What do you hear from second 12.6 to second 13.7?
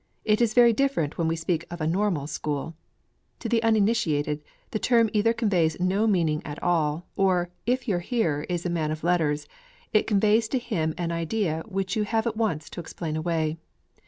to explain away.